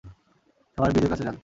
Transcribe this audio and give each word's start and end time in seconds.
সবাই 0.77 0.91
ব্রিজের 0.91 1.11
কাছে 1.11 1.25
যান! 1.27 1.35